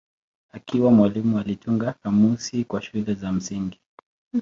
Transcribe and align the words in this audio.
Akiwa 0.51 0.91
mwalimu 0.91 1.39
alitunga 1.39 1.93
kamusi 1.93 2.63
kwa 2.63 2.81
shule 2.81 3.13
za 3.13 3.31
msingi. 3.31 3.79